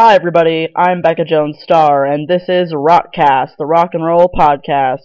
[0.00, 0.68] Hi, everybody.
[0.76, 5.00] I'm Becca Jones Starr, and this is Rockcast, the rock and roll podcast.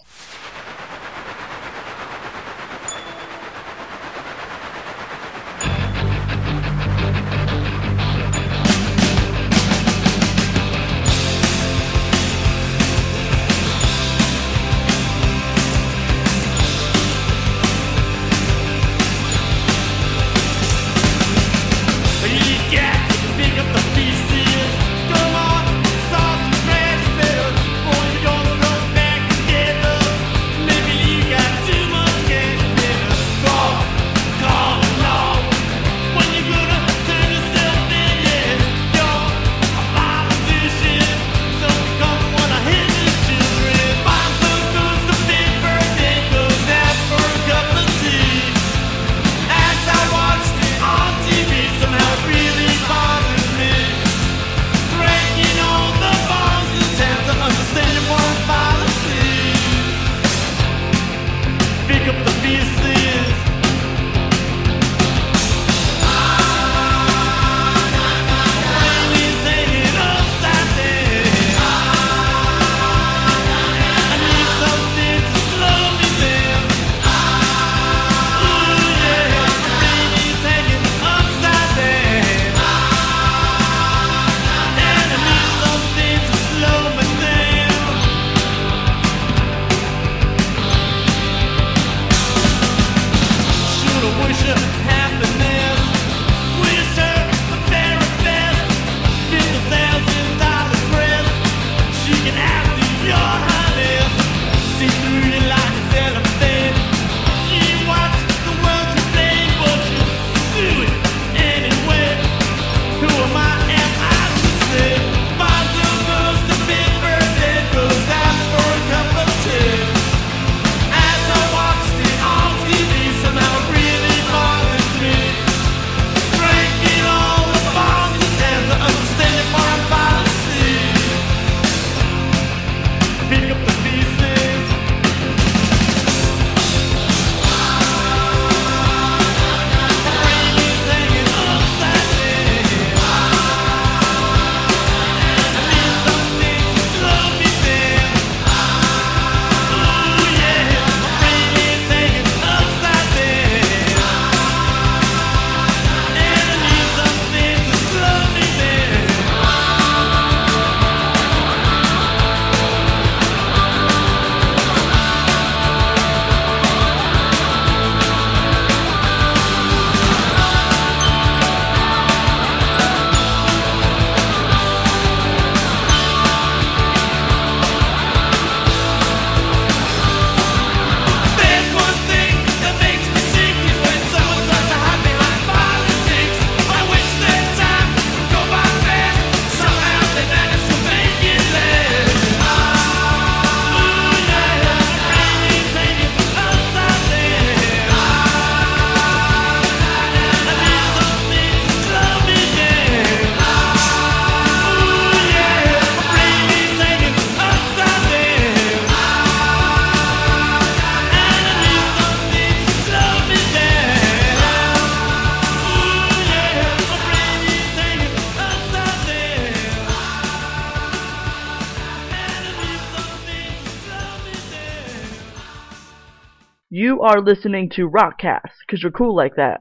[227.14, 229.60] are listening to Rockcast, because you're cool like that.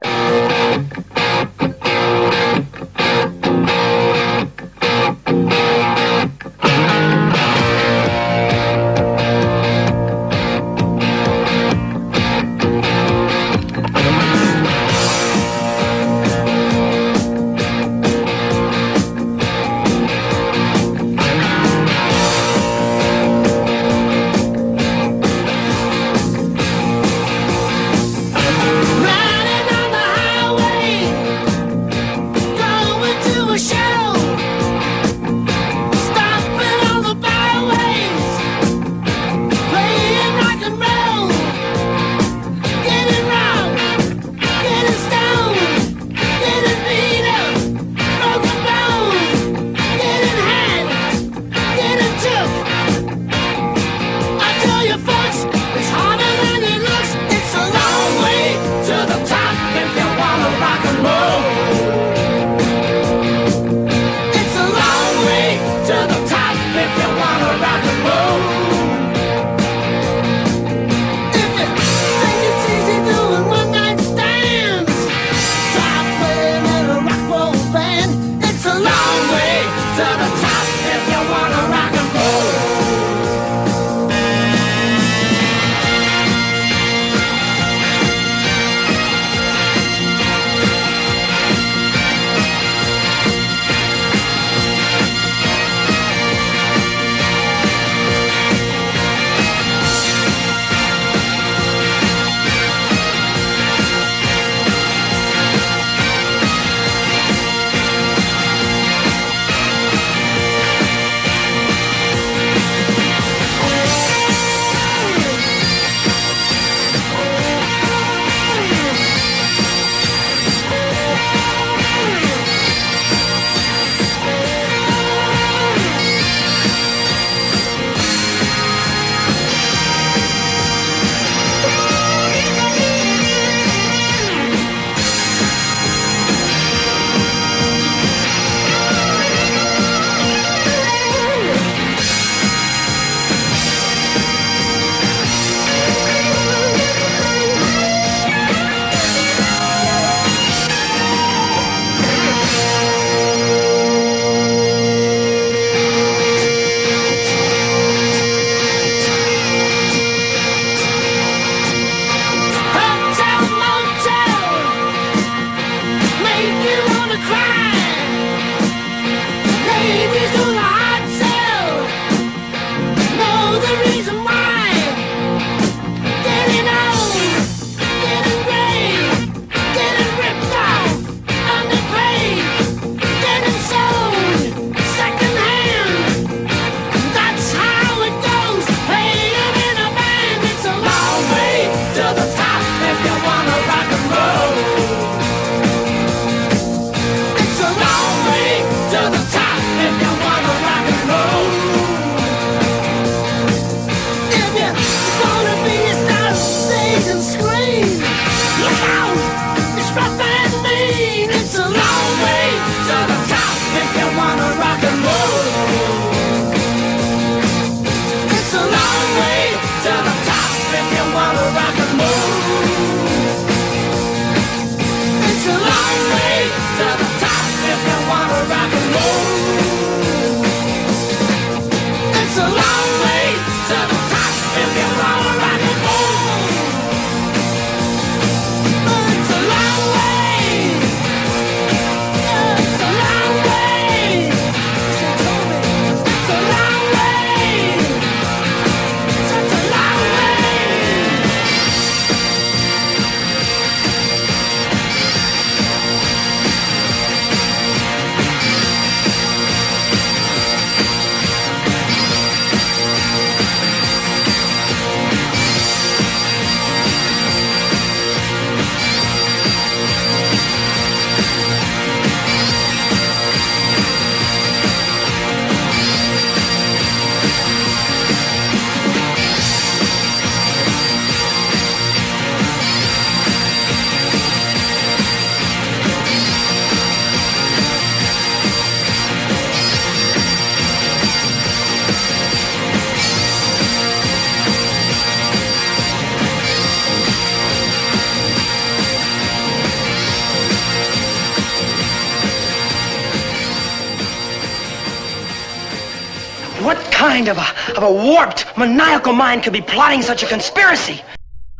[307.23, 311.01] Of a, of a warped, maniacal mind could be plotting such a conspiracy?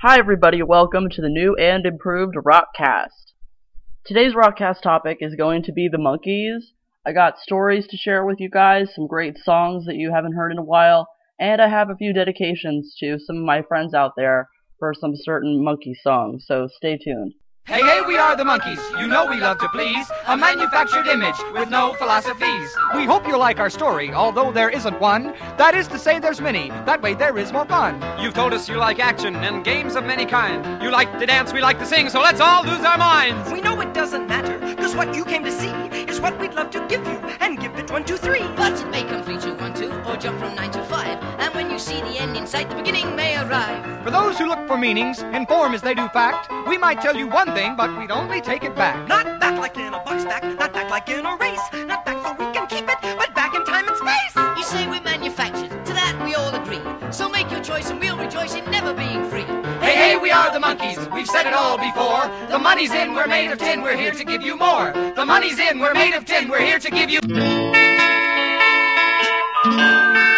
[0.01, 0.61] Hi, everybody.
[0.61, 3.31] Welcome to the new and improved Rockcast.
[4.05, 6.73] Today's Rockcast topic is going to be the Monkees.
[7.05, 10.51] I got stories to share with you guys, some great songs that you haven't heard
[10.51, 11.07] in a while,
[11.39, 15.13] and I have a few dedications to some of my friends out there for some
[15.15, 17.35] certain monkey songs, so stay tuned.
[17.65, 18.99] Hey, hey, we are the Monkees.
[18.99, 20.05] You know we love to please.
[20.27, 22.75] A manufactured image with no philosophies.
[22.93, 25.33] We hope you like our story, although there isn't one.
[25.57, 26.67] That is to say, there's many.
[26.85, 28.03] That way, there is more fun.
[28.21, 30.83] You've told us you like action and games of many kind.
[30.83, 33.49] You like to dance, we like to sing, so let's all lose our minds.
[33.49, 35.71] We know it doesn't matter, cause what you came to see
[36.11, 38.45] is what we'd love to give you, and give it one, two, three.
[38.57, 39.23] But it may come
[40.07, 41.17] or jump from nine to five.
[41.39, 44.03] And when you see the end in sight, the beginning may arrive.
[44.03, 47.27] For those who look for meanings, inform as they do fact, we might tell you
[47.27, 49.07] one thing, but we'd only take it back.
[49.07, 52.17] Not back like in a box back, not back like in a race, not back
[52.25, 54.35] so we can keep it, but back in time and space.
[54.57, 56.81] You say we're manufactured, to that we all agree.
[57.11, 59.45] So make your choice and we'll rejoice in never being free.
[59.79, 61.13] Hey, hey, we are the Monkees.
[61.13, 62.29] We've said it all before.
[62.49, 64.91] The money's in, we're made of tin, we're here to give you more.
[65.15, 67.72] The money's in, we're made of tin, we're here to give you.
[69.65, 70.32] Reason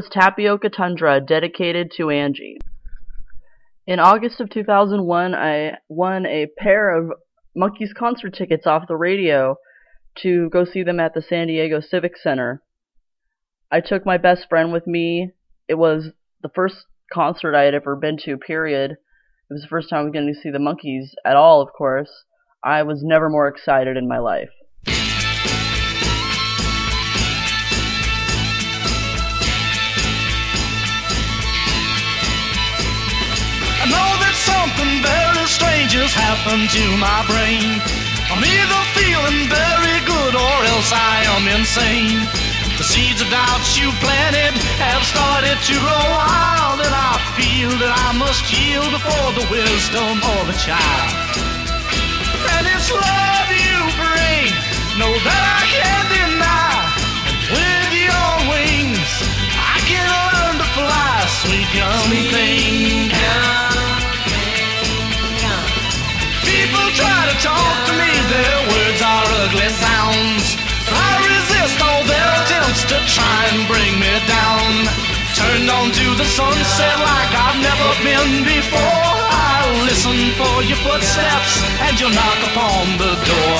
[0.00, 2.56] was Tapioca Tundra, dedicated to Angie.
[3.86, 7.12] In August of 2001, I won a pair of
[7.54, 9.56] Monkees concert tickets off the radio
[10.22, 12.62] to go see them at the San Diego Civic Center.
[13.70, 15.32] I took my best friend with me.
[15.68, 18.92] It was the first concert I had ever been to, period.
[18.92, 21.74] It was the first time I was getting to see the Monkees at all, of
[21.76, 22.24] course.
[22.64, 24.48] I was never more excited in my life.
[35.90, 37.82] Strange happened to my brain.
[38.30, 42.22] I'm either feeling very good or else I am insane.
[42.78, 47.90] The seeds of doubts you planted have started to grow wild, and I feel that
[47.90, 51.10] I must yield before the wisdom of a child.
[52.54, 54.46] And it's love you bring,
[54.94, 56.86] know that I can't deny.
[57.26, 59.10] And with your wings,
[59.58, 63.69] I can learn to fly, sweet young thing.
[66.60, 70.44] People try to talk to me, their words are ugly sounds.
[70.92, 74.68] I resist all their attempts to try and bring me down.
[75.40, 78.76] Turned on to the sunset like I've never been before.
[78.76, 83.56] I'll listen for your footsteps and you'll knock upon the door.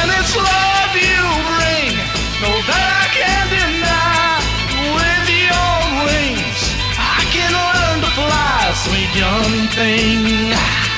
[0.00, 1.92] And it's love you bring,
[2.40, 4.40] no that I can't deny.
[4.96, 5.76] With your
[6.08, 6.60] wings,
[6.96, 10.89] I can learn to fly, sweet young thing.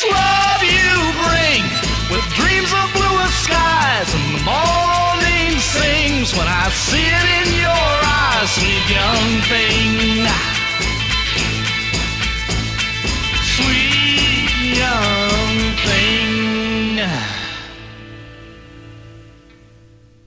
[0.00, 0.94] It's love you
[1.26, 1.66] bring
[2.08, 4.06] with dreams of bluer skies.
[4.14, 8.46] And the morning sings when I see it in your eyes.
[8.46, 10.28] Sweet young thing.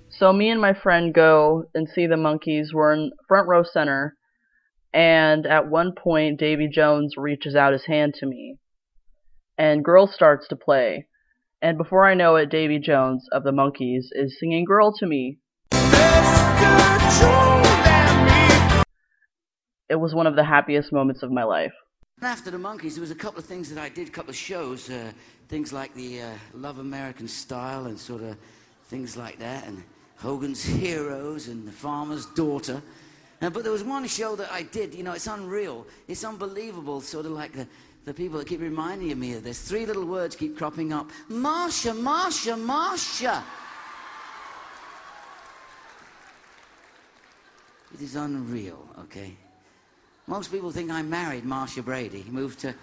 [0.09, 2.73] So me and my friend go and see the Monkees.
[2.73, 4.17] We're in front row center,
[4.93, 8.57] and at one point, Davy Jones reaches out his hand to me,
[9.61, 11.05] and Girl starts to play.
[11.61, 15.37] And before I know it, Davy Jones of the Monkees is singing Girl to me.
[19.87, 21.73] It was one of the happiest moments of my life.
[22.23, 24.35] After the Monkees, there was a couple of things that I did, a couple of
[24.35, 25.11] shows, uh,
[25.47, 28.37] things like the uh, Love American Style and sort of
[28.85, 29.83] things like that, and
[30.17, 32.81] Hogan's Heroes and The Farmer's Daughter.
[33.43, 37.01] Uh, but there was one show that I did, you know, it's unreal, it's unbelievable,
[37.01, 37.67] sort of like the,
[38.05, 39.61] the people that keep reminding me of this.
[39.61, 43.43] Three little words keep cropping up Marcia, Marcia, Marcia.
[47.93, 49.35] It is unreal, okay?
[50.27, 52.25] Most people think I married Marcia Brady.
[52.29, 52.73] Moved to,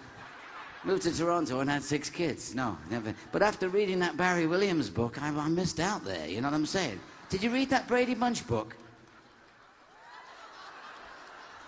[0.83, 2.53] moved to Toronto and had six kids.
[2.53, 3.15] No, never.
[3.31, 6.27] But after reading that Barry Williams book, I, I missed out there.
[6.27, 6.99] You know what I'm saying?
[7.29, 8.75] Did you read that Brady Bunch book?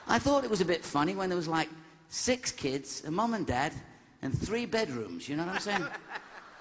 [0.08, 1.70] I thought it was a bit funny when there was like
[2.12, 3.74] six kids, a mum and dad,
[4.22, 5.28] and three bedrooms.
[5.28, 5.86] You know what I'm saying?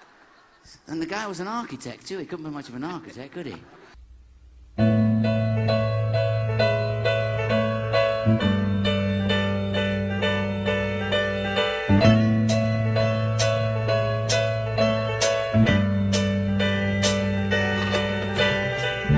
[0.87, 2.19] and the guy was an architect too.
[2.19, 3.57] He couldn't be much of an architect, could he?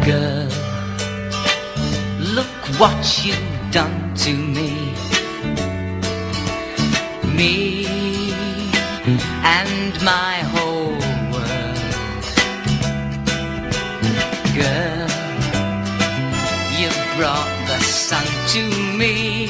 [0.04, 0.48] Girl,
[2.18, 4.71] look what you've done to me.
[7.34, 7.86] Me
[9.42, 10.98] and my whole
[11.32, 12.24] world.
[14.54, 15.08] Girl,
[16.78, 18.62] you brought the sun to
[18.98, 19.48] me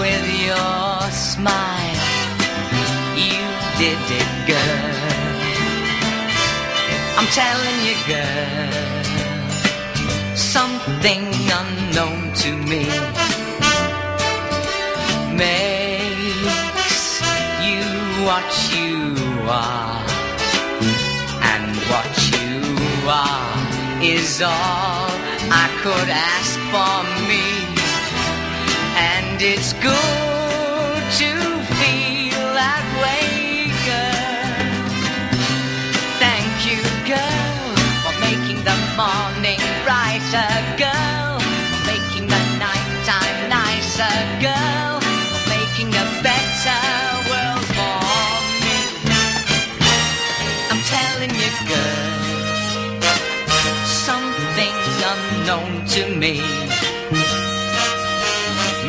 [0.00, 2.02] with your smile.
[3.16, 3.42] You
[3.78, 4.96] did it, girl.
[7.18, 8.72] I'm telling you, girl,
[10.36, 12.86] something unknown to me
[15.36, 15.75] you
[18.26, 19.14] what you
[19.48, 20.04] are,
[21.52, 22.58] and what you
[23.08, 25.10] are is all
[25.62, 26.96] I could ask for
[27.30, 27.46] me,
[28.98, 30.25] and it's good
[55.96, 56.42] to me.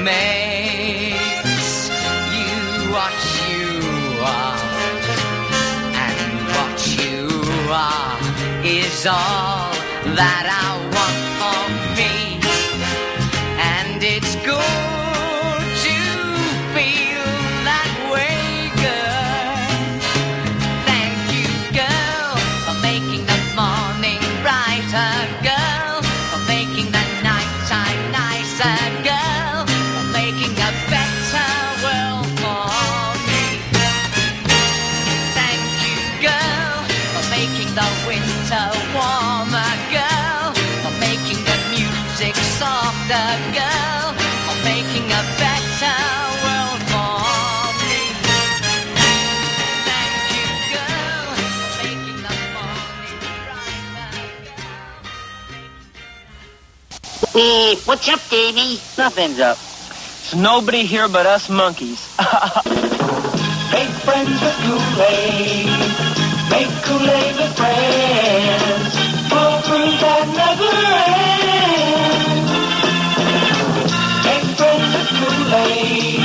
[0.04, 1.90] Makes
[2.36, 3.18] you what
[3.48, 3.70] you
[4.22, 4.60] are
[6.06, 7.22] and what you
[7.72, 8.20] are
[8.66, 9.72] is all
[10.20, 10.57] that I
[57.88, 58.82] what's up, Davy?
[58.98, 59.58] Nothing's up.
[59.58, 62.04] It's nobody here but us monkeys.
[63.72, 65.72] Make friends with Kool-Aid.
[66.52, 68.92] Make Kool-Aid with friends.
[69.32, 70.74] Full crew that never
[71.16, 72.52] ends.
[74.28, 76.20] Make friends with Kool-Aid.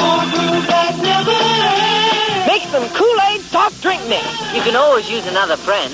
[0.00, 2.46] Full crew that never ends.
[2.48, 4.24] Make some Kool-Aid soft drink mix.
[4.54, 5.92] You can always use another friend.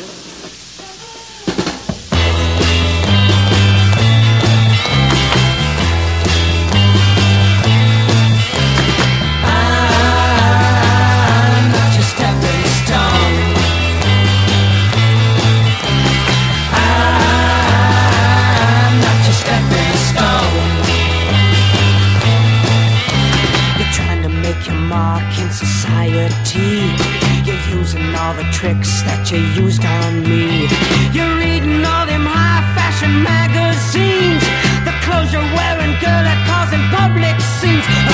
[27.96, 30.68] Using all the tricks that you used on me.
[31.16, 34.44] You're reading all them high fashion magazines.
[34.84, 38.05] The clothes you're wearing, girl, are causing public scenes.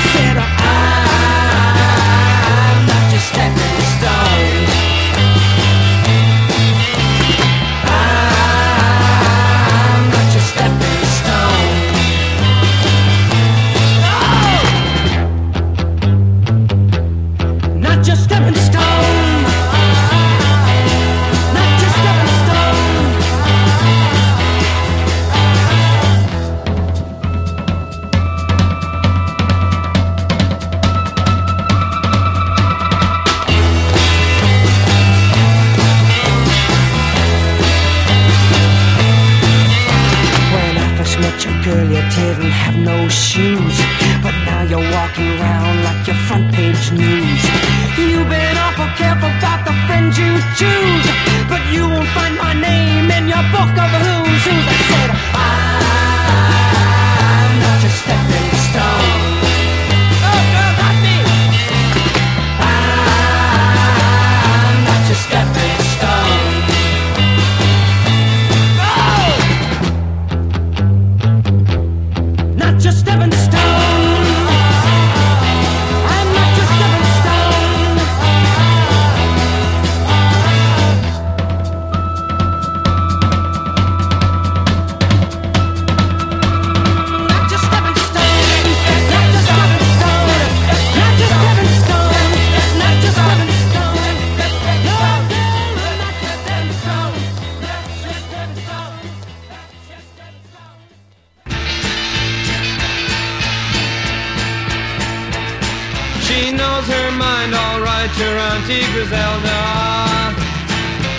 [106.43, 109.63] She knows her mind all right, your Auntie Griselda.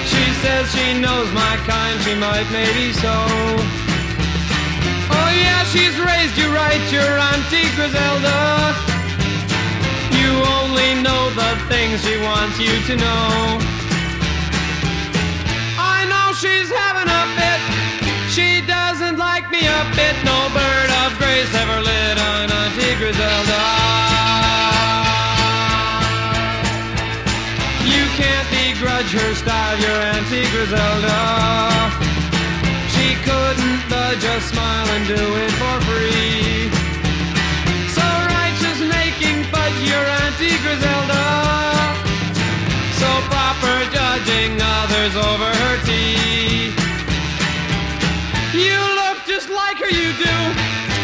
[0.04, 3.16] She says she knows my kind, she might maybe so.
[5.16, 8.76] Oh yeah, she's raised you right, your Auntie Griselda.
[10.12, 13.64] You only know the things she wants you to know.
[15.80, 17.62] I know she's having a fit.
[18.28, 20.20] She doesn't like me a bit.
[20.28, 24.13] No bird of grace ever lit on Auntie Griselda.
[28.84, 31.20] Begrudge her style, your Auntie Griselda.
[32.92, 36.68] She couldn't but just smile and do it for free.
[37.96, 41.24] So righteous making fudge, your Auntie Griselda.
[43.00, 46.76] So proper judging others over her tea.
[48.52, 50.36] You look just like her, you do.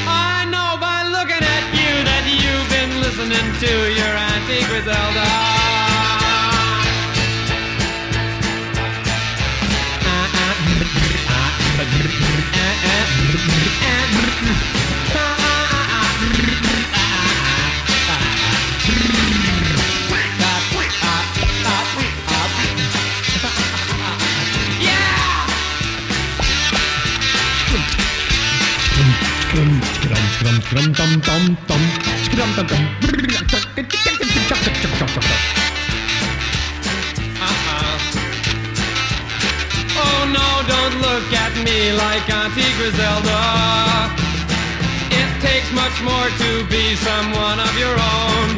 [0.04, 5.89] I know by looking at you that you've been listening to your Auntie Griselda.
[11.82, 12.10] Oh
[41.88, 43.40] like Auntie Griselda.
[45.16, 48.50] It takes much more to be someone of your own.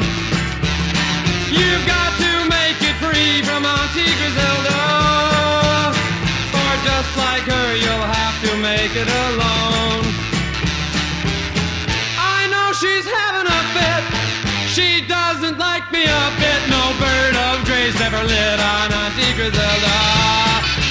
[1.54, 4.82] You've got to make it free from Auntie Griselda.
[6.50, 10.02] Or just like her, you'll have to make it alone.
[12.18, 14.02] I know she's having a fit.
[14.66, 16.60] She doesn't like me a bit.
[16.66, 20.81] No bird of grace ever lit on Auntie Griselda.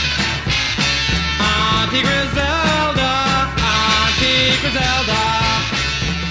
[1.91, 3.12] Auntie Griselda,
[3.60, 5.21] Auntie Griselda,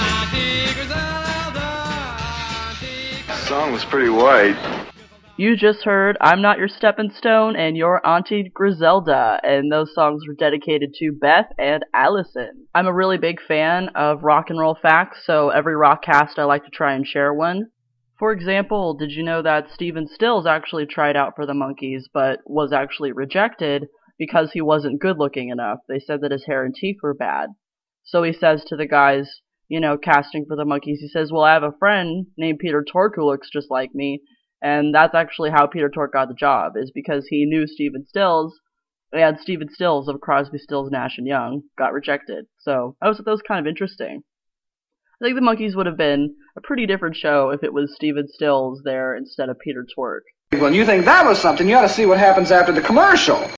[0.00, 1.68] Auntie Griselda,
[2.64, 3.46] Auntie Griselda.
[3.46, 4.56] Song was pretty white.
[5.36, 10.22] You just heard I'm Not Your Stepping Stone and Your Auntie Griselda, and those songs
[10.26, 12.66] were dedicated to Beth and Allison.
[12.74, 16.44] I'm a really big fan of rock and roll facts, so every rock cast I
[16.44, 17.66] like to try and share one.
[18.18, 22.38] For example, did you know that Stephen Stills actually tried out for the Monkees but
[22.46, 23.88] was actually rejected?
[24.20, 25.78] Because he wasn't good looking enough?
[25.88, 27.48] They said that his hair and teeth were bad.
[28.04, 31.44] So he says to the guys, you know, casting for the Monkees, he says, Well,
[31.44, 34.20] I have a friend named Peter Tork who looks just like me.
[34.60, 38.60] And that's actually how Peter Tork got the job, is because he knew Stephen Stills,
[39.10, 42.44] and Stephen Stills of Crosby, Stills, Nash and Young got rejected.
[42.58, 44.22] So I was that was kind of interesting.
[45.22, 48.28] I think the Monkees would have been a pretty different show if it was Stephen
[48.28, 50.24] Stills there instead of Peter Tork.
[50.50, 53.50] When you think that was something, you ought to see what happens after the commercial.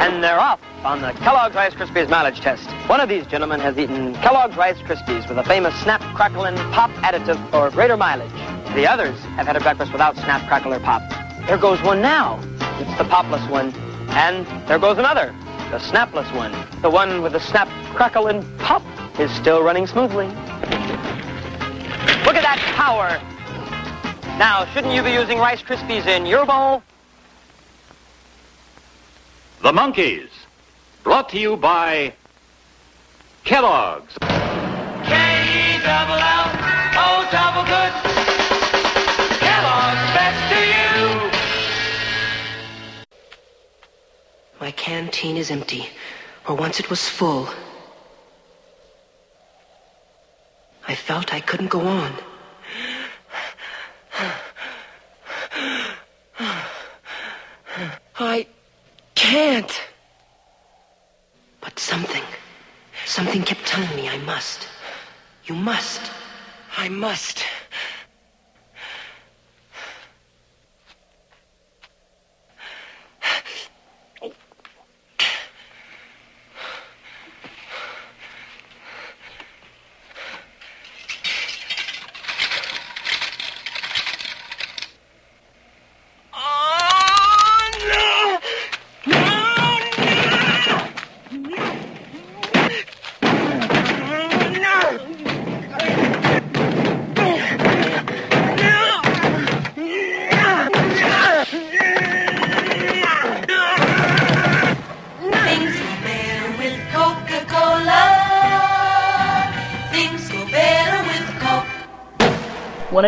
[0.00, 2.70] And they're off on the Kellogg's Rice Krispies mileage test.
[2.88, 6.56] One of these gentlemen has eaten Kellogg's Rice Krispies with a famous Snap, Crackle, and
[6.72, 8.30] Pop additive for greater mileage.
[8.74, 11.02] The others have had a breakfast without Snap, Crackle, or Pop.
[11.48, 12.38] There goes one now.
[12.80, 13.74] It's the popless one.
[14.10, 15.34] And there goes another,
[15.70, 16.52] the snapless one.
[16.80, 18.82] The one with the Snap, Crackle, and Pop
[19.18, 20.26] is still running smoothly.
[22.24, 23.20] Look at that power.
[24.38, 26.84] Now, shouldn't you be using Rice Krispies in your bowl?
[29.60, 30.28] The Monkees,
[31.02, 32.12] brought to you by
[33.42, 34.16] Kellogg's.
[34.20, 36.44] K-E-double-L,
[37.32, 37.92] double good.
[39.40, 41.30] Kellogg's best to you.
[44.60, 45.88] My canteen is empty,
[46.48, 47.48] or once it was full.
[50.86, 52.12] I felt I couldn't go on.
[58.20, 58.46] I
[59.18, 59.80] can't.
[61.60, 62.22] But something,
[63.04, 64.68] something kept telling me I must.
[65.44, 66.00] You must.
[66.76, 67.42] I must.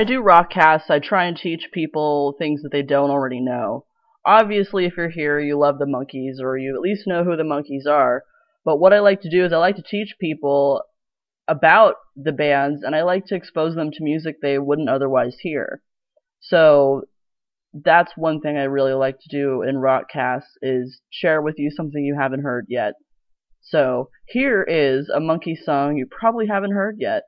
[0.00, 3.84] I do rockcasts, I try and teach people things that they don't already know.
[4.24, 7.42] Obviously, if you're here, you love the Monkees, or you at least know who the
[7.42, 8.24] Monkees are.
[8.64, 10.84] But what I like to do is I like to teach people
[11.46, 15.82] about the bands, and I like to expose them to music they wouldn't otherwise hear.
[16.40, 17.02] So
[17.74, 22.02] that's one thing I really like to do in rockcasts is share with you something
[22.02, 22.94] you haven't heard yet.
[23.60, 27.24] So here is a monkey song you probably haven't heard yet.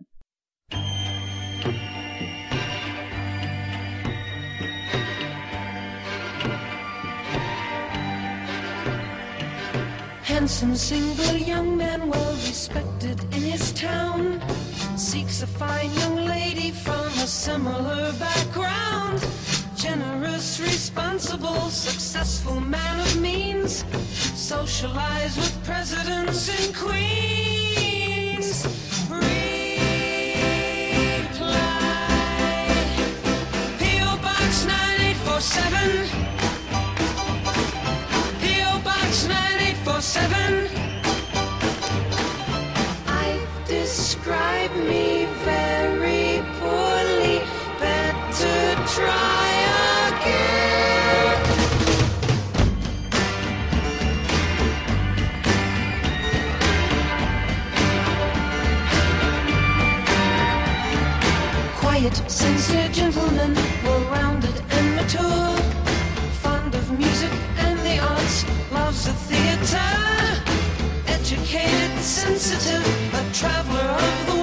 [10.42, 14.42] Handsome single young man, well respected in his town,
[14.98, 19.24] seeks a fine young lady from a similar background.
[19.76, 23.85] Generous, responsible, successful man of means,
[24.35, 28.66] socialize with presidents and queens.
[29.09, 29.22] Reply
[33.78, 34.16] P.O.
[34.20, 36.41] Box 9847.
[40.03, 40.67] 9847.
[43.07, 47.41] I've described me very poorly.
[47.79, 49.51] Better try
[50.11, 51.38] again.
[61.77, 63.55] Quiet, sincere gentleman,
[71.06, 74.41] Educated, sensitive, a traveler of the world.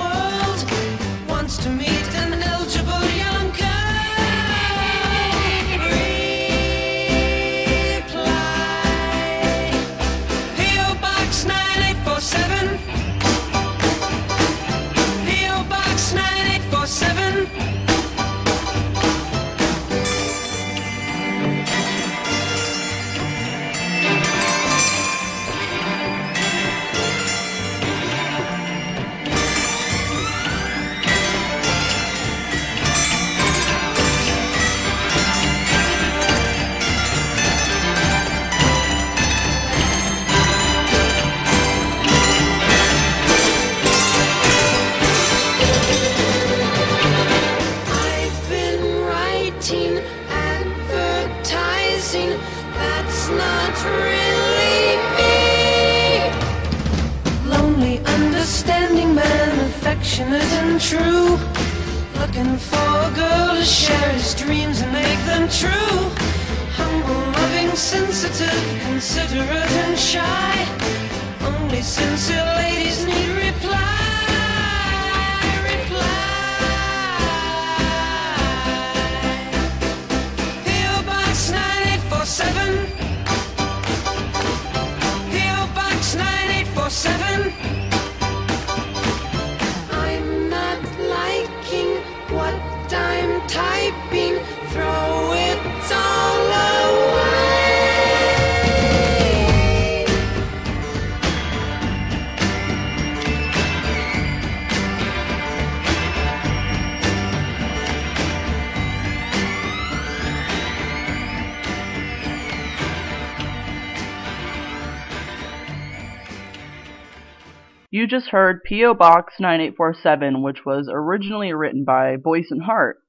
[118.00, 118.94] You just heard P.O.
[118.94, 123.00] Box 9847, which was originally written by Boyce and Hart,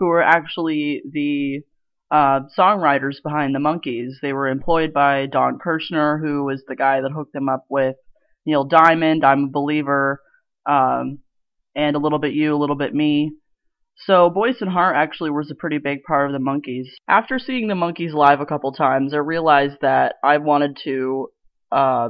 [0.00, 1.60] who were actually the
[2.10, 4.14] uh, songwriters behind the Monkees.
[4.20, 7.94] They were employed by Don Kirshner, who was the guy that hooked them up with
[8.44, 10.20] Neil Diamond, I'm a Believer,
[10.68, 11.20] um,
[11.76, 13.36] and a little bit you, a little bit me.
[13.94, 16.88] So Boyce and Hart actually was a pretty big part of the Monkees.
[17.06, 21.28] After seeing the Monkees live a couple times, I realized that I wanted to
[21.70, 22.08] uh,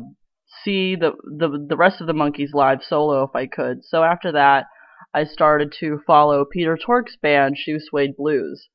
[0.65, 3.85] see the, the the rest of the Monkees live solo if I could.
[3.85, 4.67] So after that,
[5.15, 8.69] I started to follow Peter Tork's band Shoe Suede Blues.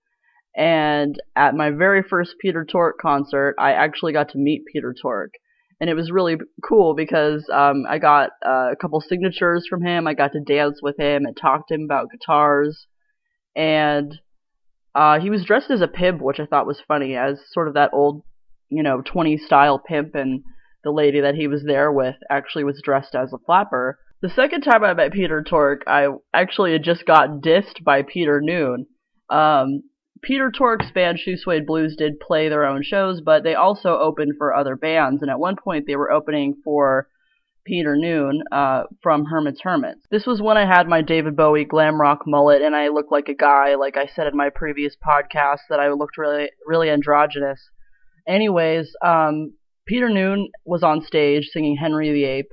[0.55, 5.33] And at my very first Peter Tork concert, I actually got to meet Peter Tork.
[5.79, 10.07] And it was really cool because um, I got uh, a couple signatures from him.
[10.07, 12.87] I got to dance with him and talk to him about guitars.
[13.55, 14.19] And
[14.95, 17.75] uh, he was dressed as a pimp, which I thought was funny, as sort of
[17.75, 18.23] that old,
[18.69, 20.15] you know, 20s style pimp.
[20.15, 20.43] And
[20.87, 23.99] the lady that he was there with actually was dressed as a flapper.
[24.21, 28.39] The second time I met Peter Tork, I actually had just got dissed by Peter
[28.41, 28.85] Noone.
[29.29, 29.83] Um,
[30.21, 34.35] Peter Tork's band Shoe Suede Blues did play their own shows, but they also opened
[34.37, 37.09] for other bands, and at one point they were opening for
[37.65, 40.07] Peter Noone uh, from Herman's Hermits.
[40.09, 43.27] This was when I had my David Bowie glam rock mullet, and I looked like
[43.27, 47.59] a guy, like I said in my previous podcast, that I looked really, really androgynous.
[48.25, 49.51] Anyways, um,
[49.87, 52.45] Peter Noone was on stage singing Henry VIII.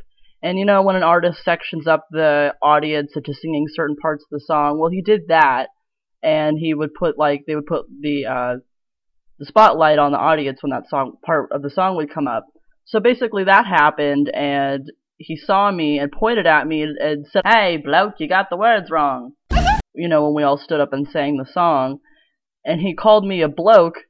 [0.42, 4.28] And you know, when an artist sections up the audience into singing certain parts of
[4.30, 5.68] the song, well, he did that,
[6.22, 8.56] and he would put like they would put the uh,
[9.38, 12.44] the spotlight on the audience when that song part of the song would come up.
[12.84, 17.78] So basically, that happened, and he saw me and pointed at me and said, "Hey,
[17.78, 19.32] bloke, you got the words wrong."
[19.94, 22.00] you know, when we all stood up and sang the song,
[22.66, 24.00] and he called me a bloke,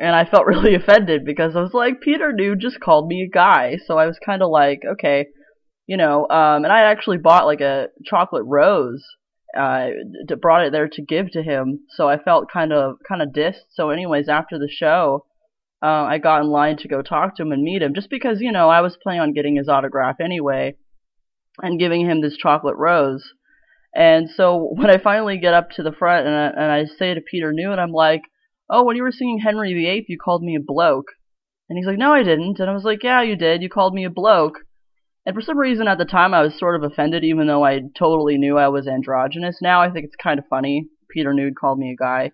[0.00, 3.32] and I felt really offended because I was like, Peter Noone just called me a
[3.32, 5.26] guy, so I was kind of like, okay,
[5.86, 9.04] you know, um, and I actually bought like a chocolate rose,
[9.56, 9.88] uh,
[10.40, 13.66] brought it there to give to him, so I felt kind of kind of dissed.
[13.74, 15.26] So, anyways, after the show,
[15.82, 18.40] uh, I got in line to go talk to him and meet him, just because
[18.40, 20.76] you know I was planning on getting his autograph anyway,
[21.60, 23.32] and giving him this chocolate rose.
[23.92, 27.14] And so when I finally get up to the front and I, and I say
[27.14, 28.22] to Peter Noone, and I'm like,
[28.70, 31.08] oh, when you were singing Henry VIII, you called me a bloke.
[31.68, 32.58] And he's like, no, I didn't.
[32.58, 33.62] And I was like, yeah, you did.
[33.62, 34.58] You called me a bloke.
[35.26, 37.80] And for some reason at the time I was sort of offended, even though I
[37.98, 39.58] totally knew I was androgynous.
[39.60, 40.86] Now I think it's kind of funny.
[41.10, 42.30] Peter Noone called me a guy.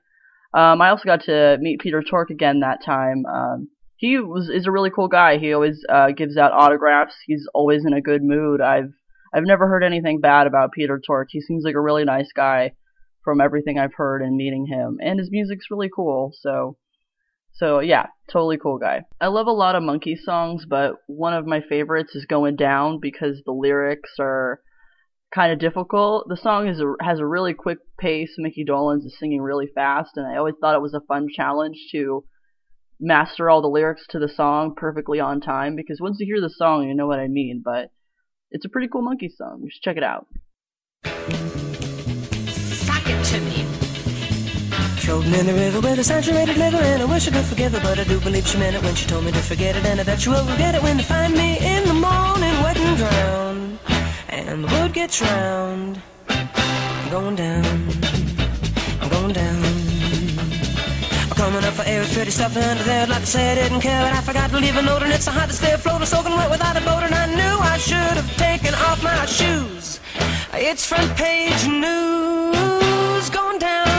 [0.54, 3.26] Um, I also got to meet Peter Tork again that time.
[3.26, 5.38] Um, he was is a really cool guy.
[5.38, 7.14] He always uh, gives out autographs.
[7.26, 8.60] He's always in a good mood.
[8.60, 8.92] I've
[9.34, 11.28] I've never heard anything bad about Peter Tork.
[11.30, 12.72] He seems like a really nice guy
[13.26, 16.30] from everything I've heard and meeting him, and his music's really cool.
[16.40, 16.76] So,
[17.52, 19.02] so yeah, totally cool guy.
[19.20, 23.00] I love a lot of Monkey songs, but one of my favorites is Going Down
[23.02, 24.60] because the lyrics are
[25.34, 26.28] kind of difficult.
[26.28, 28.36] The song is a, has a really quick pace.
[28.38, 31.78] Mickey Dolenz is singing really fast, and I always thought it was a fun challenge
[31.90, 32.24] to
[33.00, 36.48] master all the lyrics to the song perfectly on time because once you hear the
[36.48, 37.60] song, you know what I mean.
[37.64, 37.90] But
[38.52, 39.62] it's a pretty cool monkey song.
[39.64, 40.28] You should check it out.
[45.06, 47.80] Floating in the river with a saturated liver, and I wish I could forgive her,
[47.80, 50.00] but I do believe she meant it when she told me to forget it, and
[50.00, 52.96] I bet you will regret it when you find me in the morning wet and
[52.98, 53.78] drowned,
[54.28, 56.02] and the wood gets round.
[56.28, 57.64] I'm going down.
[59.00, 59.64] I'm going down.
[61.22, 63.06] I'm coming up for air, it's pretty stuffy under there.
[63.06, 65.26] Like to say I didn't care, but I forgot to leave a note, and it's
[65.26, 67.78] so hot to stay afloat, I'm soaking wet without a boat, and I knew I
[67.78, 70.00] should have taken off my shoes.
[70.52, 73.30] It's front page news.
[73.30, 73.95] Going down.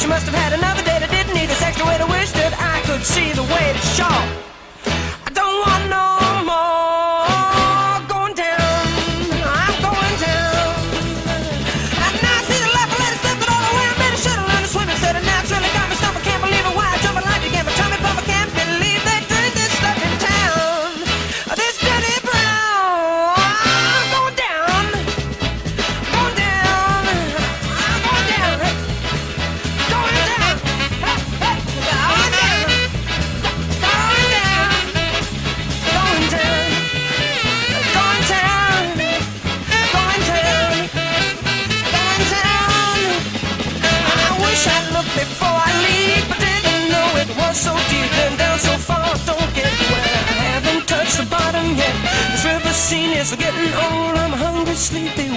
[0.00, 1.02] She must have had another date.
[1.02, 3.78] I didn't need this extra way to wish that I could see the way to
[3.78, 4.49] show.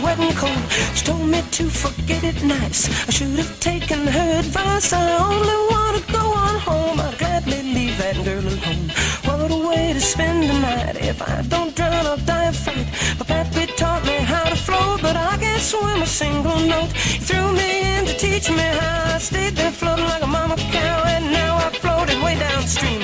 [0.04, 0.64] Wet and cold.
[0.95, 2.82] She told me to forget it nice.
[3.08, 4.91] I should have taken her advice.
[4.93, 6.99] I only want to go on home.
[6.99, 8.86] I'd gladly leave that girl alone.
[9.26, 10.95] What a way to spend the night.
[10.97, 12.88] If I don't drown, I'll die of fright.
[13.20, 16.91] My pappy taught me how to float, but I can't swim a single note.
[16.91, 19.16] He threw me in to teach me how.
[19.16, 23.01] I stayed there floating like a mama cow, and now I floated way downstream.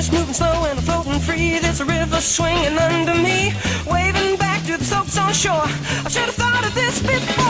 [0.00, 1.58] Just moving slow and floating free.
[1.58, 3.52] There's a river swinging under me,
[3.86, 5.68] waving back to the slopes on shore.
[6.06, 7.49] I should have thought of this before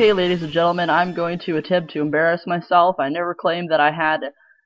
[0.00, 2.96] Okay, ladies and gentlemen, I'm going to attempt to embarrass myself.
[2.98, 4.20] I never claimed that I had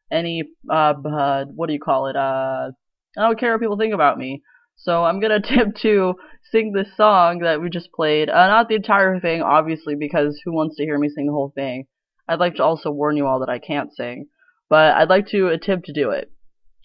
[0.09, 2.70] any, uh, uh, what do you call it, uh,
[3.18, 4.45] I don't care what people think about me.
[4.76, 6.14] So I'm gonna attempt to
[6.53, 8.28] sing this song that we just played.
[8.28, 11.51] Uh, not the entire thing, obviously, because who wants to hear me sing the whole
[11.53, 11.89] thing?
[12.28, 14.26] I'd like to also warn you all that I can't sing.
[14.70, 16.30] But I'd like to attempt to do it.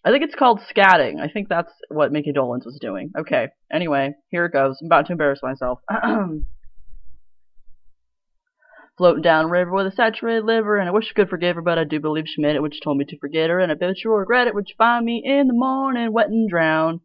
[0.04, 1.22] I think it's called scatting.
[1.22, 3.12] I think that's what Mickey Dolenz was doing.
[3.16, 4.80] Okay, anyway, here it goes.
[4.82, 5.82] I'm about to embarrass myself.
[9.00, 11.80] Floating down river with a saturated liver, and I wish I could forgive her, but
[11.80, 14.04] I do believe she meant it she told me to forget her, and I bet
[14.04, 17.00] you'll regret it you find me in the morning wet and drowned,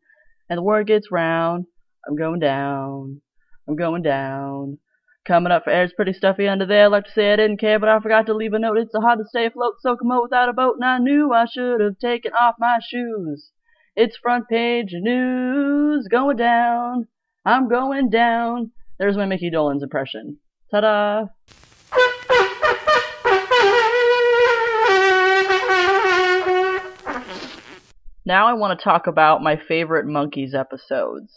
[0.50, 1.66] and the word gets round.
[2.04, 3.20] I'm going down.
[3.68, 4.78] I'm going down.
[5.24, 6.88] Coming up for air, pretty stuffy under there.
[6.88, 8.76] Like to say I didn't care, but I forgot to leave a note.
[8.76, 11.32] It's so hard to stay afloat, so come out without a boat, and I knew
[11.32, 13.52] I should have taken off my shoes.
[13.94, 16.08] It's front page news.
[16.10, 17.06] Going down.
[17.44, 18.72] I'm going down.
[18.98, 20.38] There's my Mickey Dolenz impression.
[20.72, 21.26] Ta-da!
[28.26, 31.30] Now I want to talk about my favorite Monkees episodes.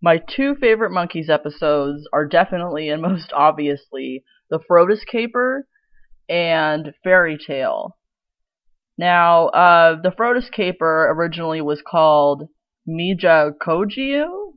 [0.00, 5.66] My two favorite Monkees episodes are definitely and most obviously The Frodis Caper
[6.28, 7.96] and Fairy Tale.
[8.96, 12.44] Now, uh, The Frodis Caper originally was called
[12.88, 14.52] Mijacogeo?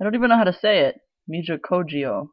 [0.00, 0.96] I don't even know how to say it.
[1.30, 2.28] Mijacogeo.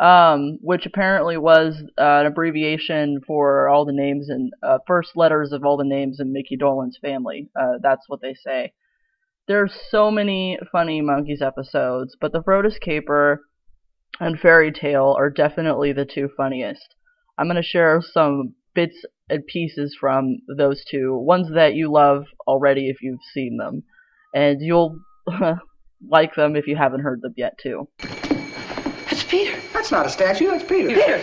[0.00, 5.52] Um, which apparently was uh, an abbreviation for all the names and uh, first letters
[5.52, 7.50] of all the names in Mickey Dolenz family.
[7.54, 8.72] Uh, that's what they say.
[9.46, 13.42] There's so many funny Monkees episodes, but the Frodis Caper
[14.20, 16.94] and Fairy Tale are definitely the two funniest.
[17.36, 22.88] I'm to share some bits and pieces from those two, ones that you love already
[22.88, 23.82] if you've seen them,
[24.34, 24.98] and you'll
[26.08, 27.88] like them if you haven't heard them yet too.
[29.30, 29.60] That's Peter.
[29.72, 30.46] That's not a statue.
[30.48, 30.88] That's Peter.
[30.88, 31.22] Peter!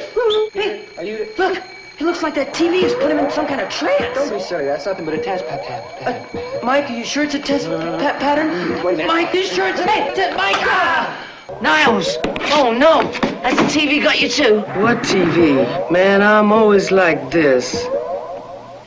[0.53, 0.85] Peter!
[0.97, 1.27] Are you?
[1.37, 1.57] Look!
[1.99, 4.15] It looks like that TV has put him in some kind of trance.
[4.15, 4.65] Don't be silly.
[4.65, 5.83] That's nothing but a test pattern.
[5.99, 6.35] pat.
[6.35, 7.97] Uh, Mike, are you sure it's a test uh-huh.
[7.97, 8.49] pa- pattern?
[8.49, 9.07] Mm, wait a minute.
[9.07, 10.15] Mike, you sure it's a test...
[10.15, 10.55] t- Mike?
[10.59, 11.59] Ah!
[11.61, 12.17] Niles!
[12.53, 13.11] Oh no!
[13.41, 14.59] That's the TV got you too?
[14.79, 15.91] What TV?
[15.91, 17.87] Man, I'm always like this.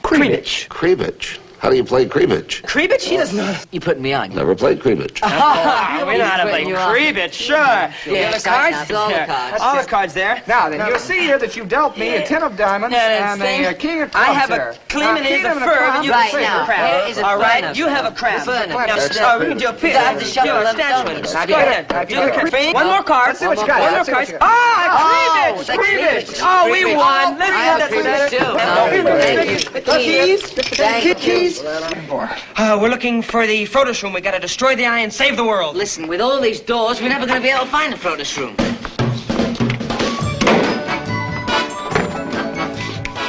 [0.02, 0.68] Cribbage.
[0.68, 1.40] Cribbage.
[1.60, 2.62] How do you play cribbage?
[2.62, 3.04] Cribbage?
[3.04, 3.54] He doesn't know.
[3.70, 4.34] You putting me on.
[4.34, 5.20] Never played cribbage.
[5.42, 6.90] Ah, we know how to play you on.
[6.90, 7.56] cribbage, sure.
[7.56, 8.76] Yeah, the cards?
[8.76, 8.90] cards?
[8.92, 9.60] All the cards.
[9.60, 10.42] All the cards there.
[10.46, 13.40] Now then, you'll see here that you've dealt me a ten of diamonds Yeah, and
[13.40, 13.64] same.
[13.64, 15.76] a uh, king of clubs I have a Clemen Now, is king a and fur,
[15.76, 16.66] club and you is have a a crab.
[16.66, 17.02] crab.
[17.04, 18.40] Here is All right, you have a crab.
[18.46, 18.68] Fern.
[18.70, 19.96] Now, That's uh, we can do a pin.
[19.96, 21.22] I have to shut a left statue.
[21.22, 21.88] Go Now, do you ahead.
[21.88, 22.08] got it?
[22.08, 22.74] Do a crab.
[22.74, 23.28] One more card.
[23.28, 23.80] Let's see what you got.
[23.80, 24.40] One more Let's see what card.
[24.40, 25.66] Ah, Oh, cribbage.
[25.66, 26.24] that's Cribbage.
[26.26, 26.40] cribbage.
[26.42, 27.38] Oh, we won.
[27.38, 28.40] Let me have have that cribbage cribbage.
[28.40, 28.48] too.
[28.48, 30.00] Oh, Thank you.
[30.00, 30.42] Keys.
[30.80, 31.14] Thank you.
[31.50, 31.62] Keys.
[31.64, 34.12] Uh, we're looking for the Frodis room.
[34.12, 35.76] We gotta destroy the eye and save the world.
[35.76, 38.36] Listen, with all these doors, we're never going to be able to find the Frodis
[38.36, 38.54] room.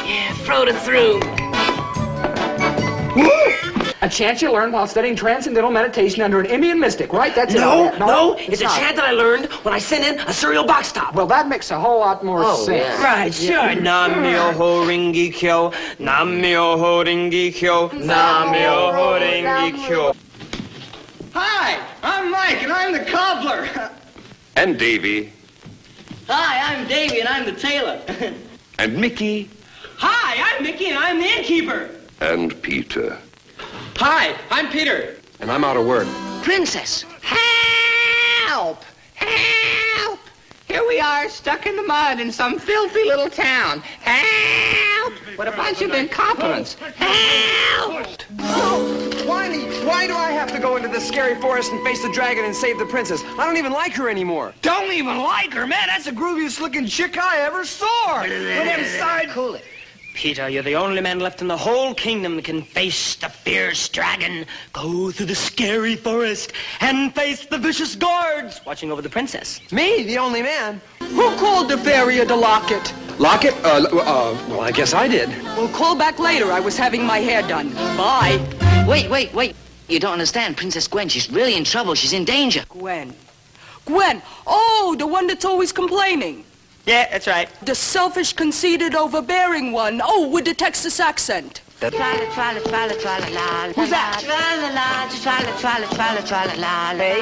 [0.06, 1.22] Yeah, Frodis room.
[4.04, 7.36] A chant you learned while studying transcendental meditation under an Indian mystic, right?
[7.36, 8.00] That's No, it.
[8.00, 8.80] no, no, it's a not.
[8.80, 11.14] chant that I learned when I sent in a cereal box top.
[11.14, 12.84] Well, that makes a whole lot more Oh, sense.
[12.84, 13.04] yeah.
[13.04, 13.76] Right, sure.
[13.76, 20.16] Nam myoho renge kyo, nam myoho renge kyo, nam myoho renge kyo.
[21.34, 23.92] Hi, I'm Mike, and I'm the cobbler.
[24.56, 25.32] And Davy.
[26.28, 28.02] Hi, I'm Davy, and I'm the tailor.
[28.80, 29.48] And Mickey.
[29.98, 31.90] Hi, I'm Mickey, and I'm the innkeeper.
[32.20, 33.20] And Peter.
[33.98, 35.18] Hi, I'm Peter.
[35.40, 36.08] And I'm out of work.
[36.44, 37.06] Princess.
[37.22, 38.84] Help!
[39.16, 40.20] Help!
[40.68, 43.82] Here we are, stuck in the mud in some filthy little town.
[43.82, 45.14] Help!
[45.36, 46.76] What a bunch of incompetents.
[46.96, 48.24] Help!
[48.40, 52.12] Oh, Whiny, why do I have to go into this scary forest and face the
[52.12, 53.24] dragon and save the princess?
[53.38, 54.54] I don't even like her anymore.
[54.62, 55.88] Don't even like her, man.
[55.88, 58.22] That's the grooviest looking chick I ever saw.
[58.22, 59.30] With them side.
[59.30, 59.66] Cool it.
[60.22, 63.90] Peter, you're the only man left in the whole kingdom that can face the fierce
[63.90, 69.60] dragon, go through the scary forest, and face the vicious guards watching over the princess.
[69.72, 70.80] Me, the only man.
[71.00, 72.94] Who called the fairy to lock it?
[73.18, 73.56] Lock it?
[73.66, 75.28] Uh, uh, well, I guess I did.
[75.58, 76.52] Well, call back later.
[76.52, 77.74] I was having my hair done.
[77.98, 78.38] Bye.
[78.88, 79.56] Wait, wait, wait.
[79.88, 80.56] You don't understand.
[80.56, 81.96] Princess Gwen, she's really in trouble.
[81.96, 82.64] She's in danger.
[82.70, 83.16] Gwen.
[83.86, 84.22] Gwen.
[84.46, 86.46] Oh, the one that's always complaining.
[86.86, 87.48] Yeah, that's right.
[87.64, 90.02] The selfish, conceited, overbearing one.
[90.04, 91.62] Oh, with the Texas accent.
[93.76, 94.22] Who's that?
[96.98, 97.20] Hey.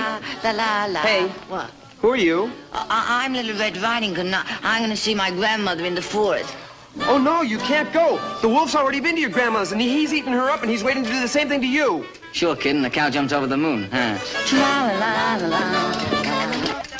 [1.02, 1.28] Hey.
[1.50, 1.72] What?
[2.02, 2.52] Who are you?
[2.72, 4.34] Uh, I- I'm Little Red Riding Hood.
[4.34, 6.56] I- I'm going to see my grandmother in the forest.
[7.02, 8.20] Oh, no, you can't go.
[8.42, 11.04] The wolf's already been to your grandma's, and he's eaten her up, and he's waiting
[11.04, 12.06] to do the same thing to you.
[12.32, 13.90] Sure, kid, and the cow jumps over the moon.
[13.92, 14.18] Huh?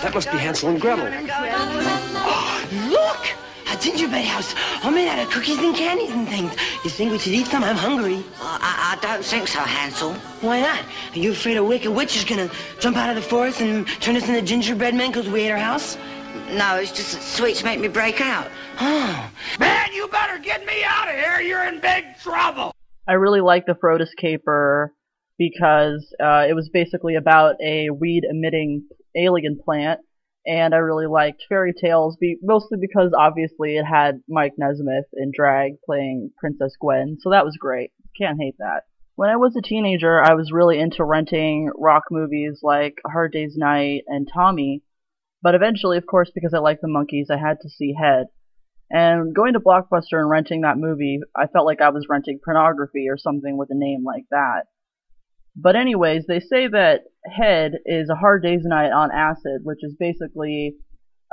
[0.02, 1.08] That must be Hansel and Gretel.
[1.08, 3.36] Oh, look!
[3.72, 6.52] A gingerbread house, all made out of cookies and candies and things.
[6.84, 7.64] You think we should eat some?
[7.64, 8.24] I'm hungry.
[8.42, 10.14] I, I don't think so, Hansel.
[10.42, 10.82] Why not?
[11.14, 12.50] Are you afraid a wicked witch is gonna
[12.80, 15.58] jump out of the forest and turn us into gingerbread men because we ate her
[15.58, 15.98] house?
[16.52, 18.48] No, it's just that sweets make me break out.
[18.80, 19.30] Oh.
[19.60, 21.40] Man, you better get me out of here.
[21.42, 22.74] You're in big trouble.
[23.08, 24.94] I really like the Frodis Caper
[25.40, 28.86] because uh, it was basically about a weed emitting
[29.16, 30.02] alien plant,
[30.46, 35.32] and I really liked Fairy Tales, be- mostly because obviously it had Mike Nesmith in
[35.34, 37.92] drag playing Princess Gwen, so that was great.
[38.20, 38.82] Can't hate that.
[39.16, 43.56] When I was a teenager, I was really into renting rock movies like Hard Day's
[43.56, 44.84] Night and Tommy,
[45.42, 48.28] but eventually, of course, because I like the Monkees, I had to see Head.
[48.92, 53.08] And going to Blockbuster and renting that movie, I felt like I was renting pornography
[53.10, 54.64] or something with a name like that.
[55.62, 59.96] But anyways, they say that Head is a hard day's night on acid, which is
[60.00, 60.76] basically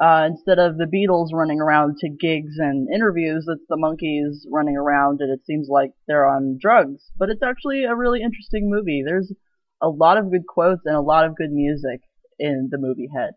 [0.02, 4.76] uh, instead of the Beatles running around to gigs and interviews, it's the Monkees running
[4.76, 7.10] around, and it seems like they're on drugs.
[7.16, 9.02] But it's actually a really interesting movie.
[9.04, 9.32] There's
[9.80, 12.00] a lot of good quotes and a lot of good music
[12.38, 13.32] in the movie Head.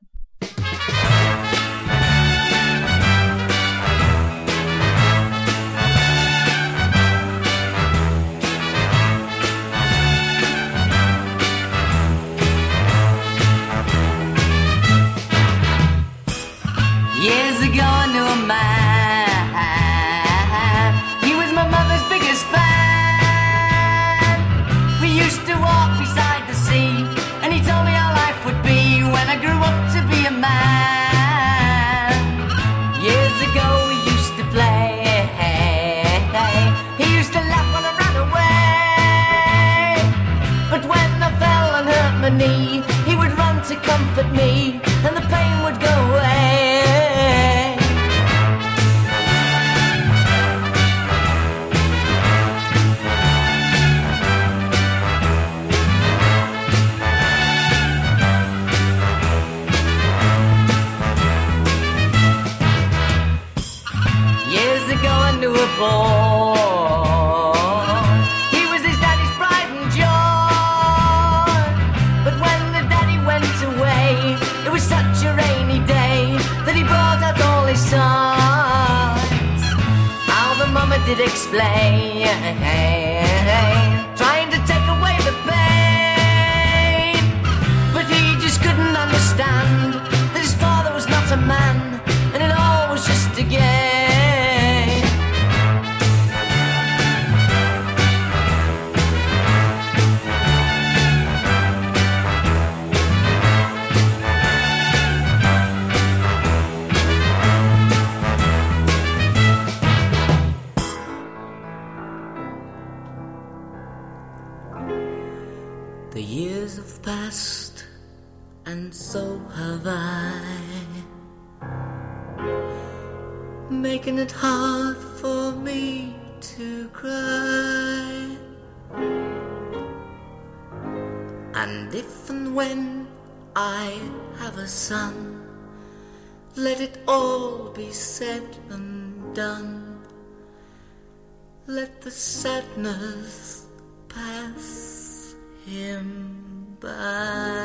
[142.84, 143.66] darkness
[144.08, 147.59] pass him by.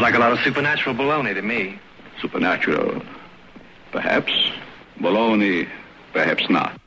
[0.00, 1.78] Sounds like a lot of supernatural baloney to me.
[2.22, 3.02] Supernatural?
[3.92, 4.32] Perhaps.
[4.98, 5.68] Baloney,
[6.14, 6.79] perhaps not.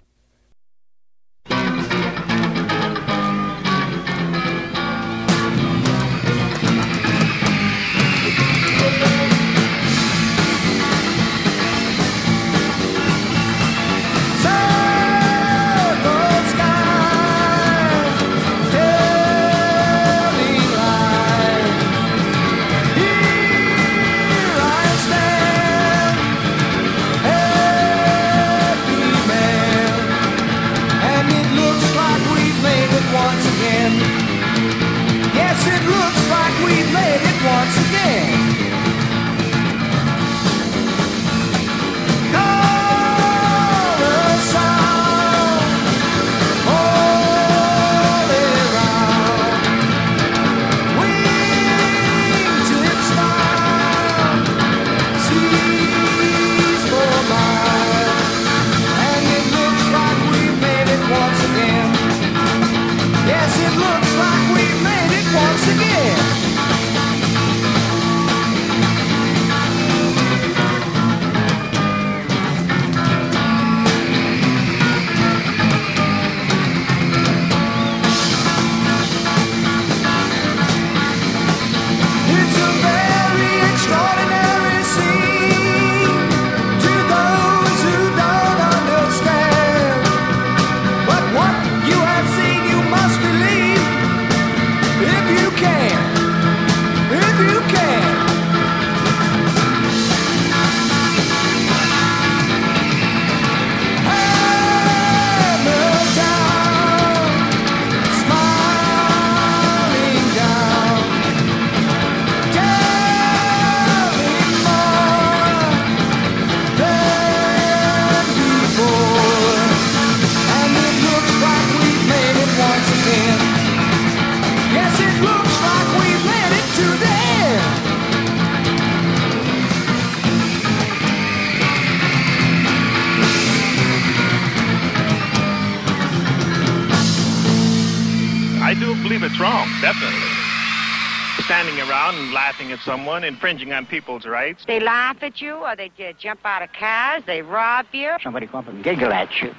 [142.94, 144.66] Someone, infringing on people's rights.
[144.68, 148.12] They laugh at you, or they uh, jump out of cars, they rob you.
[148.22, 149.52] Somebody come up and giggle at you.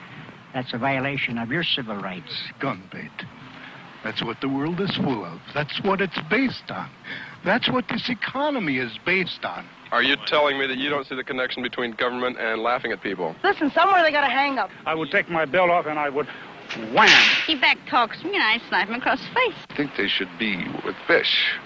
[0.53, 2.33] That's a violation of your civil rights.
[2.61, 3.11] Gun bait.
[4.05, 5.41] That's what the world is full of.
[5.53, 6.89] That's what it's based on.
[7.45, 9.67] That's what this economy is based on.
[9.91, 13.03] Are you telling me that you don't see the connection between government and laughing at
[13.03, 13.35] people?
[13.43, 14.71] Listen, somewhere they got a hang up.
[14.87, 16.29] I would take my belt off and I would
[16.95, 17.09] wham.
[17.49, 19.55] He back talks to me, and I snipe him across the face.
[19.71, 21.59] I think they should be with fish.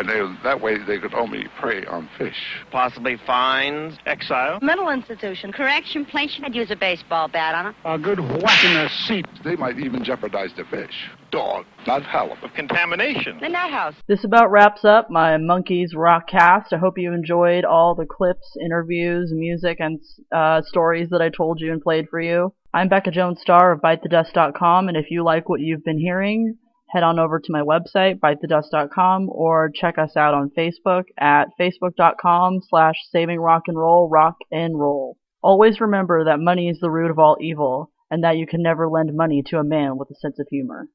[0.00, 2.34] And they, that way they could only prey on fish.
[2.70, 4.58] Possibly fines, exile.
[4.62, 6.42] Mental institution, correction, plaintion.
[6.42, 7.74] I'd use a baseball bat on him.
[7.84, 9.26] A good whack in the seat.
[9.44, 11.10] They might even jeopardize the fish.
[11.30, 12.42] Dog, not halibut.
[12.42, 13.40] Of contamination.
[13.42, 13.94] The nut house.
[14.08, 16.72] This about wraps up my Monkees Rock cast.
[16.72, 20.00] I hope you enjoyed all the clips, interviews, music, and
[20.34, 22.54] uh, stories that I told you and played for you.
[22.72, 26.56] I'm Becca Jones Star of BiteTheDust.com, and if you like what you've been hearing,
[26.92, 32.60] head on over to my website, BiteTheDust.com, or check us out on Facebook at Facebook.com
[32.68, 35.16] slash Saving Rock and Roll, Rock and Roll.
[35.42, 38.88] Always remember that money is the root of all evil, and that you can never
[38.88, 40.88] lend money to a man with a sense of humor.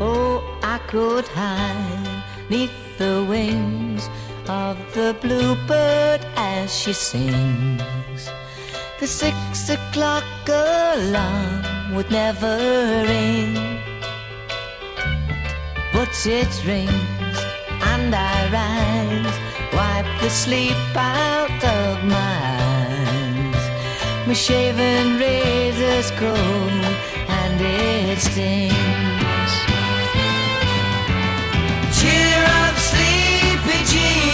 [0.00, 4.08] Oh, I could hide neath the wings
[4.48, 8.28] of the bluebird as she sings.
[9.00, 12.56] The six o'clock alarm would never
[13.06, 13.54] ring,
[15.92, 17.38] but it rings
[17.92, 19.36] and I rise,
[19.72, 23.64] wipe the sleep out of my eyes.
[24.26, 26.84] My shaven razor's cold
[27.40, 29.52] and it stings.
[31.98, 34.33] Cheer up, sleepy Jean.